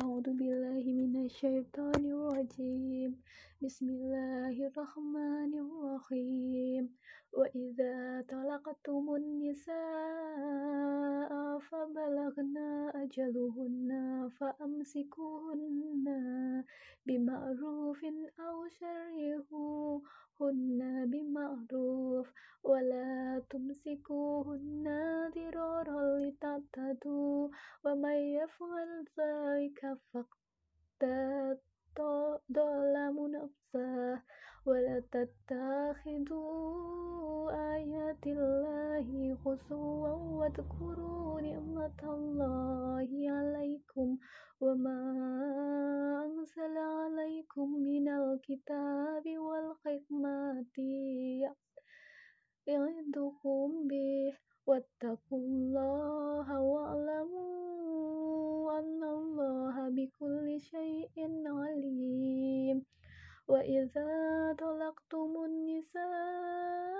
[0.00, 3.10] Oh أعوذ بالله من الشيطان الرجيم.
[3.58, 6.94] بسم الله الرحمن الرحيم.
[7.34, 9.72] وإذا طلقتم النساء
[11.58, 12.56] فبلغن
[12.94, 13.90] أجلهن
[14.38, 16.06] فأمسكوهن
[17.06, 18.00] بمعروف
[18.38, 20.80] أو شرعوهن
[21.10, 22.26] بمعروف.
[22.62, 24.86] ولا تمسكوهن
[25.34, 27.48] ضرارا لتعتدوا.
[27.84, 29.80] ومن يفعل ذلك
[30.12, 31.58] فقد
[32.52, 34.22] ظلم نفسه
[34.66, 36.52] ولا تتخذوا
[37.74, 39.06] آيات الله
[39.44, 44.18] هزوا واذكروا نعمة الله عليكم
[44.60, 45.00] وما
[46.24, 50.66] أنزل عليكم من الكتاب والحكمة
[52.66, 54.32] يعظكم به
[54.66, 57.52] واتقوا الله واعلموا
[58.78, 59.61] أن الله
[59.96, 62.84] بكل شيء عليم.
[63.48, 64.10] وإذا
[64.58, 66.92] طلقتم النساء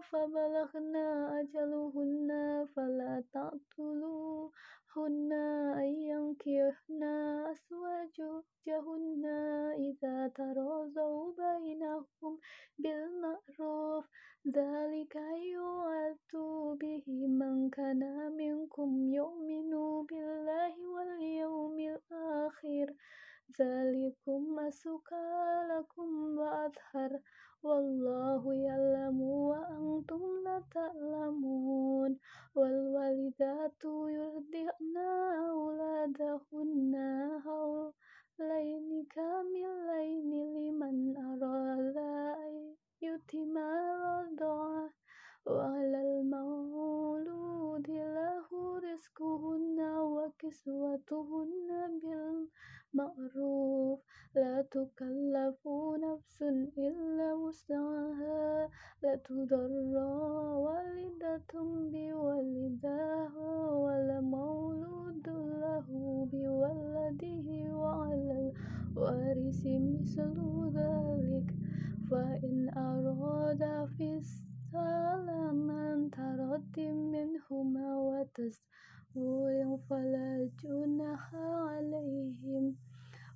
[0.00, 0.96] فبلغن
[1.40, 2.30] أجلهن
[2.76, 5.32] فلا تقتلوهن
[5.76, 7.02] أن ينكحن
[7.52, 9.24] أزواجهن
[9.78, 12.38] إذا تراضوا بينهم
[12.78, 14.04] بالمعروف.
[14.48, 15.16] ذلك
[15.52, 16.32] يوعظ
[16.80, 19.70] به من كان منكم يؤمن
[20.06, 22.94] بالله واليوم الآخر.
[23.60, 27.20] ذلكم أزكى لكم وأطهر.
[27.62, 32.18] والله يعلم وأنتم لا تعلمون.
[32.54, 34.96] والوالدات يرضعن
[35.50, 36.94] أولادهن
[37.44, 39.43] حولين كاملين
[51.12, 52.00] وكسوتهن
[52.94, 54.00] بالمعروف.
[54.34, 55.68] لا تكلف
[56.02, 56.42] نفس
[56.78, 58.68] إلا وسعها.
[59.02, 59.70] لا تضر
[60.56, 61.52] والدة
[61.92, 65.28] بوالدها ولا مولود
[65.60, 65.86] له
[66.32, 68.52] بولده وعلى
[68.96, 70.36] الوارث مثل
[70.74, 71.54] ذلك.
[72.10, 75.44] فإن أرادا فصالا
[76.12, 77.96] ترد منهما
[79.16, 82.76] وتسويا فلا جناح عليهم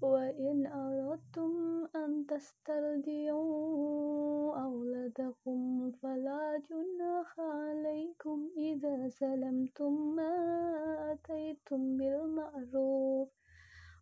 [0.03, 3.47] وإن أردتم أن تسترضعوا
[4.63, 10.35] أولادكم فلا جناح عليكم إذا سلمتم ما
[11.13, 13.29] آتيتم بالمعروف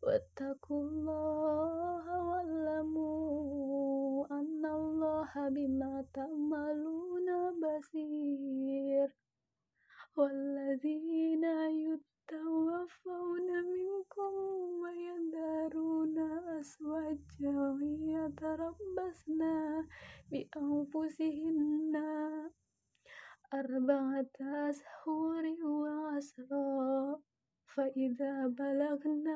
[0.03, 7.29] واتقوا الله واعلموا أن الله بما تعملون
[7.61, 9.26] بصير.
[10.17, 11.45] والذين
[11.85, 14.33] يتوفون منكم
[14.83, 16.19] ويذرون
[16.59, 19.43] أزواجا يتربصن
[20.31, 21.95] بأنفسهن
[23.55, 27.21] أربعة أشهر وعشرا
[27.75, 29.29] فإذا بلغن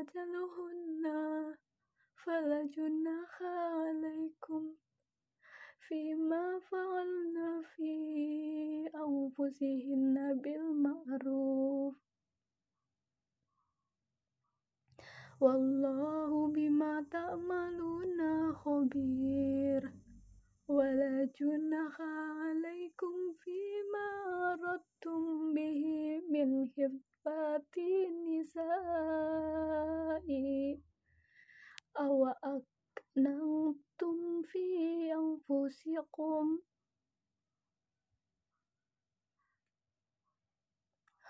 [0.00, 1.04] أجلهن
[2.24, 4.74] فلا جناح عليكم
[5.88, 8.59] فيما فعلن في
[8.94, 11.94] أنفسهن بالمعروف.
[15.40, 19.92] والله بما تعملون خبير.
[20.68, 24.08] ولا جناح عليكم فيما
[24.52, 25.84] أردتم به
[26.30, 28.60] من خفة النساء.
[31.96, 34.58] أو أكننتم في
[35.14, 36.58] أنفسكم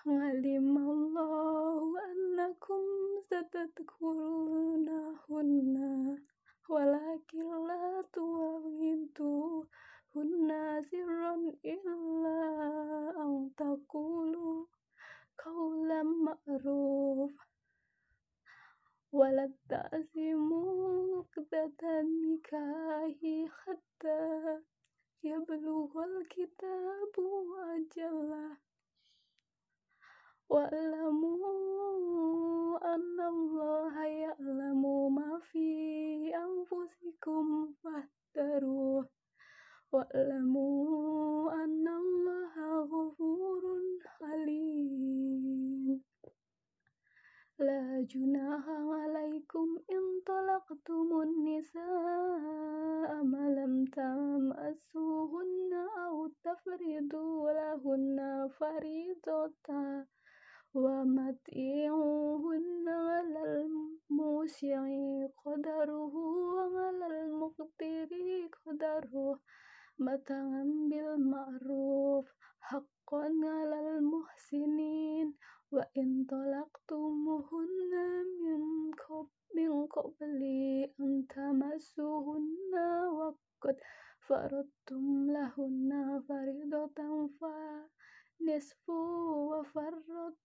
[0.06, 2.82] علم الله أنكم
[3.30, 4.96] ستذكرونهن
[6.68, 9.68] ولكن لا تواعدوهن
[10.90, 11.34] سرا
[11.64, 12.40] إلا
[13.16, 14.66] أن تقولوا
[15.44, 17.32] قولا معروف
[19.12, 23.18] ولا تعزموا عقدة النكاح
[23.48, 24.58] حتى
[25.24, 27.14] يبلغ الكتاب
[27.74, 28.69] أجله
[30.50, 31.44] واعلموا
[32.94, 35.68] أن الله يعلم ما في
[36.36, 39.08] أنفسكم فاحذروه
[39.92, 43.62] واعلموا أن الله غفور
[44.18, 46.02] حليم
[47.58, 59.54] لا جناح عليكم إن طلقتم النساء ما لم تمسوهن أو تفرضوا لهن فريضة
[60.74, 64.80] ومتيعوهن على الموسع
[65.44, 68.10] قدره وعلى المقدر
[68.66, 69.40] قدره.
[69.98, 72.26] متاعا بالمعروف
[72.60, 75.34] حقا على المحسنين.
[75.72, 77.92] وإن طلقتموهن
[78.42, 80.42] من قبل من قبل
[81.00, 82.74] أن تمسوهن
[83.18, 83.76] وقد
[84.28, 90.36] فرضتم لهن فريضة فنصف وفرضتم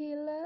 [0.00, 0.42] إلى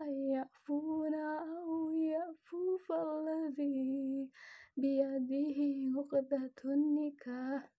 [0.00, 4.30] أن يعفون أو يعفو فالذي
[4.76, 7.72] بيده عقدة النكاح.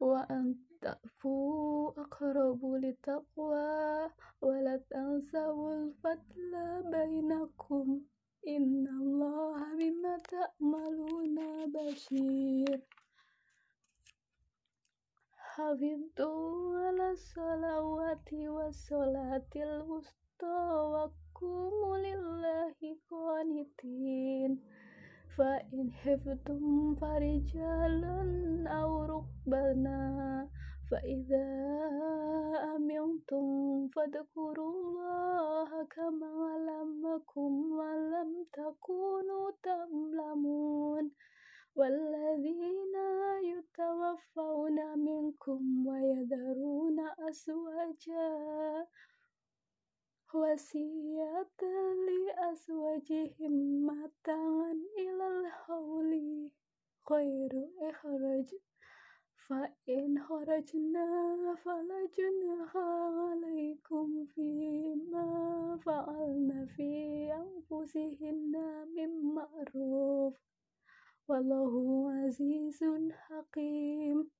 [0.00, 8.00] وأن تعفوا أقرب للتقوى ولا تنسوا الفضل بينكم.
[8.48, 11.36] إن الله بما تعملون
[11.72, 12.82] بشير.
[15.56, 20.58] حافظوا على الصلوات والصلاة الوسطى
[20.92, 22.78] وقوموا لله
[23.10, 24.60] قانتين.
[25.38, 28.20] فإن خفتم فرجالا
[28.68, 30.48] أو ركبانا
[30.90, 31.46] فإذا
[32.76, 33.44] أمنتم
[33.88, 41.10] فاذكروا الله كما علمكم ولم تكونوا تعلمون
[41.76, 42.96] والذين
[43.42, 48.86] يتوفون منكم ويذرون أزواجا
[50.34, 51.62] وصية
[52.08, 56.50] لأزواجهم متاعا إلى الحول.
[57.10, 58.54] غير إخراج
[59.48, 61.06] فإن خرجنا
[61.64, 66.92] فلا جناح عليكم فيما فعلن في
[67.32, 68.54] أنفسهن
[68.96, 70.55] من معروف.
[71.28, 74.30] والله عزيز حكيم.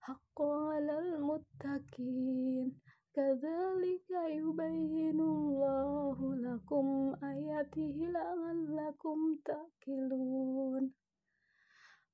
[0.00, 2.80] حقا على المتقين.
[3.14, 10.92] كذلك يبين الله لكم آياته لعلكم تعقلون.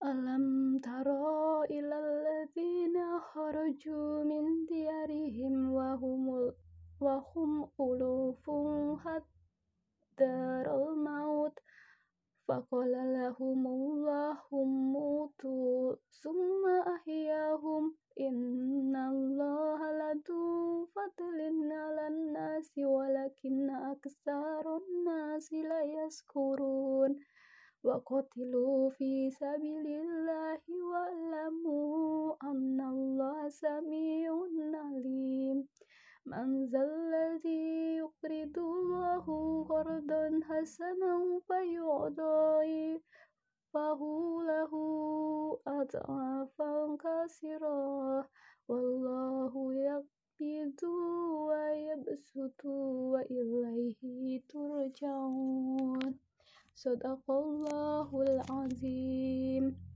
[0.05, 6.53] ألم ترى إلى الذين خرجوا من ديارهم وهم
[7.01, 8.51] وهم ألوف
[9.05, 10.35] حتى
[10.67, 11.59] الموت.
[12.49, 14.39] فقال لهم الله
[14.95, 16.63] موتوا ثم
[16.95, 17.95] أحياهم.
[18.21, 21.39] إن الله لذو فضل
[21.73, 27.19] على الناس ولكن أكثر الناس لا يشكرون.
[27.87, 30.61] وقتلوا في سبيل الله
[30.91, 34.06] واعلموا أن الله سميع
[36.27, 39.25] من ذا الذي يقرض الله
[39.69, 43.01] قرضا حسنا فيضاعفه
[44.43, 44.73] له
[45.67, 48.29] أضعافا كثيرة.
[48.69, 50.83] والله يقبض
[51.47, 52.65] ويبسط
[53.13, 56.19] وإليه ترجعون.
[56.75, 59.96] صدق الله العظيم.